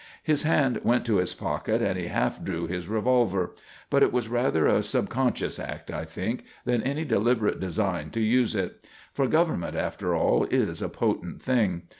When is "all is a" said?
10.15-10.89